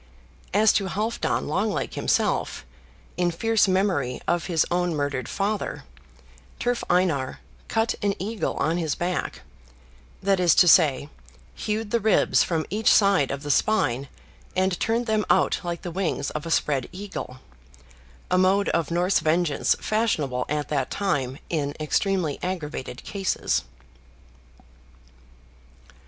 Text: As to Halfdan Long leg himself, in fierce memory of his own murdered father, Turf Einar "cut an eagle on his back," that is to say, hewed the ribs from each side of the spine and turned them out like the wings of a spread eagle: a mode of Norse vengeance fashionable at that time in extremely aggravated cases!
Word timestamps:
As 0.51 0.73
to 0.73 0.87
Halfdan 0.87 1.45
Long 1.47 1.69
leg 1.71 1.93
himself, 1.93 2.65
in 3.17 3.29
fierce 3.29 3.67
memory 3.67 4.19
of 4.27 4.47
his 4.47 4.65
own 4.71 4.95
murdered 4.95 5.29
father, 5.29 5.83
Turf 6.57 6.83
Einar 6.89 7.39
"cut 7.67 7.93
an 8.01 8.15
eagle 8.17 8.55
on 8.55 8.77
his 8.77 8.95
back," 8.95 9.43
that 10.23 10.39
is 10.39 10.55
to 10.55 10.67
say, 10.67 11.07
hewed 11.53 11.91
the 11.91 11.99
ribs 11.99 12.41
from 12.41 12.65
each 12.71 12.89
side 12.91 13.29
of 13.29 13.43
the 13.43 13.51
spine 13.51 14.07
and 14.55 14.79
turned 14.79 15.05
them 15.05 15.23
out 15.29 15.61
like 15.63 15.83
the 15.83 15.91
wings 15.91 16.31
of 16.31 16.47
a 16.47 16.49
spread 16.49 16.89
eagle: 16.91 17.37
a 18.31 18.39
mode 18.39 18.69
of 18.69 18.89
Norse 18.89 19.19
vengeance 19.19 19.75
fashionable 19.79 20.47
at 20.49 20.69
that 20.69 20.89
time 20.89 21.37
in 21.47 21.75
extremely 21.79 22.39
aggravated 22.41 23.03
cases! 23.03 23.65